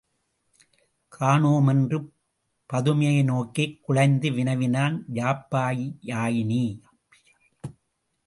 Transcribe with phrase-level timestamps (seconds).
[1.11, 1.67] காணோம்!
[1.67, 1.97] என்று
[2.69, 6.63] பதுமையை நோக்கிக் குழைந்து வினவினாள் யாப்பியாயினி.